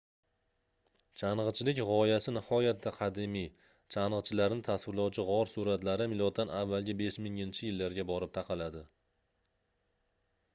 [1.21, 3.45] changʻichilik gʻoyasi nihoyatda qadimiy
[3.97, 6.65] changʻichilarni tasvirlovchi gʻor suratlari m.a.
[6.73, 8.83] 5000-yillarga borib taqaladi